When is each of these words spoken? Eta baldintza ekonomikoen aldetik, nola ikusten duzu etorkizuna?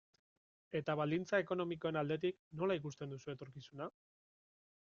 Eta 0.79 0.95
baldintza 0.99 1.41
ekonomikoen 1.43 2.01
aldetik, 2.01 2.41
nola 2.63 2.81
ikusten 2.81 3.15
duzu 3.15 3.33
etorkizuna? 3.37 3.93